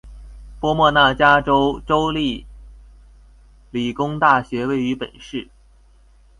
[0.59, 2.47] 波莫纳加州州立
[3.69, 5.47] 理工大学位于本市。